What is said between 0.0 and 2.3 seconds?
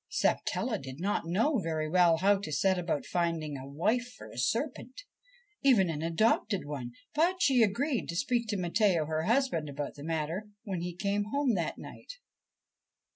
Sapatella did not very well know